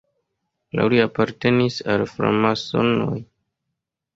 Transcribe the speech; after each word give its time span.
Laŭ 0.77 0.85
li 0.93 1.01
apartenis 1.03 1.77
al 1.97 2.07
framasonoj. 2.15 3.15